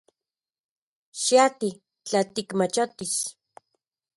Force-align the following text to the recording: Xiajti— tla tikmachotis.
Xiajti— 1.21 1.69
tla 2.05 2.21
tikmachotis. 2.33 3.15